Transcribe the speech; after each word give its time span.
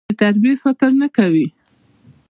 د 0.07 0.11
تربيې 0.19 0.53
فکر 0.63 0.89
نه 1.01 1.07
کوي. 1.17 1.47